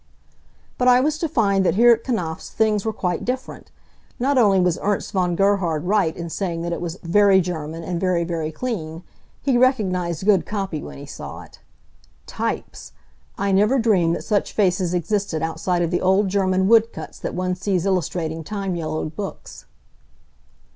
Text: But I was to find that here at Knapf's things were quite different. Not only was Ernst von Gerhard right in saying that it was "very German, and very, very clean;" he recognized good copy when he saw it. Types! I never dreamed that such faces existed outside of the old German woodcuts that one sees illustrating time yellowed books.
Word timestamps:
But 0.79 0.87
I 0.87 0.99
was 0.99 1.19
to 1.19 1.29
find 1.29 1.63
that 1.63 1.75
here 1.75 1.91
at 1.91 2.03
Knapf's 2.05 2.49
things 2.49 2.85
were 2.85 2.91
quite 2.91 3.23
different. 3.23 3.69
Not 4.17 4.35
only 4.35 4.59
was 4.59 4.79
Ernst 4.81 5.11
von 5.11 5.35
Gerhard 5.35 5.83
right 5.83 6.17
in 6.17 6.27
saying 6.27 6.63
that 6.63 6.73
it 6.73 6.81
was 6.81 6.97
"very 7.03 7.39
German, 7.39 7.83
and 7.83 7.99
very, 8.01 8.23
very 8.23 8.51
clean;" 8.51 9.03
he 9.43 9.59
recognized 9.59 10.25
good 10.25 10.43
copy 10.43 10.81
when 10.81 10.97
he 10.97 11.05
saw 11.05 11.43
it. 11.43 11.59
Types! 12.25 12.93
I 13.37 13.51
never 13.51 13.77
dreamed 13.77 14.15
that 14.15 14.23
such 14.23 14.53
faces 14.53 14.95
existed 14.95 15.43
outside 15.43 15.83
of 15.83 15.91
the 15.91 16.01
old 16.01 16.29
German 16.29 16.67
woodcuts 16.67 17.19
that 17.19 17.35
one 17.35 17.53
sees 17.53 17.85
illustrating 17.85 18.43
time 18.43 18.73
yellowed 18.75 19.15
books. 19.15 19.67